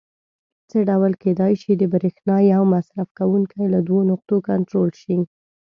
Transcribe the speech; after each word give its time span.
څه 0.69 0.77
ډول 0.89 1.13
کېدای 1.23 1.53
شي 1.61 1.71
د 1.77 1.83
برېښنا 1.93 2.37
یو 2.53 2.63
مصرف 2.73 3.07
کوونکی 3.19 3.63
له 3.73 3.79
دوو 3.87 3.99
نقطو 4.11 4.35
کنټرول 4.49 4.89
شي؟ 5.01 5.17